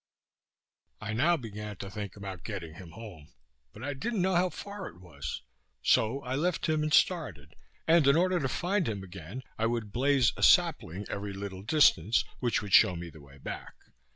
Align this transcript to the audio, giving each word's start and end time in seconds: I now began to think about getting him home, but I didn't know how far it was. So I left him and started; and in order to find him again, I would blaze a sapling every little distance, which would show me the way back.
I 0.99 1.13
now 1.13 1.37
began 1.37 1.75
to 1.77 1.91
think 1.91 2.15
about 2.15 2.43
getting 2.43 2.73
him 2.73 2.89
home, 2.93 3.33
but 3.71 3.83
I 3.83 3.93
didn't 3.93 4.23
know 4.23 4.33
how 4.33 4.49
far 4.49 4.87
it 4.87 4.99
was. 4.99 5.43
So 5.83 6.23
I 6.23 6.33
left 6.33 6.67
him 6.67 6.81
and 6.81 6.91
started; 6.91 7.53
and 7.87 8.07
in 8.07 8.15
order 8.15 8.39
to 8.39 8.49
find 8.49 8.89
him 8.89 9.03
again, 9.03 9.43
I 9.59 9.67
would 9.67 9.91
blaze 9.91 10.33
a 10.35 10.41
sapling 10.41 11.05
every 11.07 11.33
little 11.33 11.61
distance, 11.61 12.23
which 12.39 12.63
would 12.63 12.73
show 12.73 12.95
me 12.95 13.11
the 13.11 13.21
way 13.21 13.37
back. 13.37 13.75